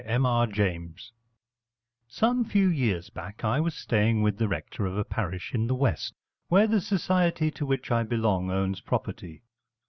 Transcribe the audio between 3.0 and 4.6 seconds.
back I was staying with the